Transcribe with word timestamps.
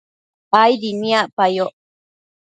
aidi 0.59 0.89
niacpayoc 1.01 1.73